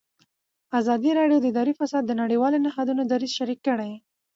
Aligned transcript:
ازادي 0.79 1.11
راډیو 1.19 1.39
د 1.41 1.45
اداري 1.51 1.73
فساد 1.79 2.03
د 2.07 2.11
نړیوالو 2.21 2.61
نهادونو 2.65 3.01
دریځ 3.11 3.31
شریک 3.39 3.59
کړی. 3.67 3.91